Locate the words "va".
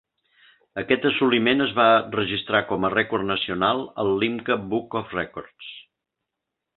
1.81-1.85